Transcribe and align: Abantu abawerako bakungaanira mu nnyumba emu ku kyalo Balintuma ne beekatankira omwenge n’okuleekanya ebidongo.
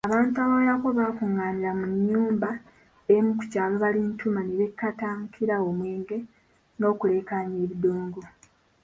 Abantu 0.07 0.35
abawerako 0.45 0.87
bakungaanira 0.99 1.71
mu 1.79 1.87
nnyumba 1.93 2.49
emu 3.13 3.31
ku 3.37 3.43
kyalo 3.51 3.75
Balintuma 3.83 4.39
ne 4.43 4.53
beekatankira 4.59 5.55
omwenge 5.69 6.17
n’okuleekanya 6.79 7.57
ebidongo. 7.65 8.21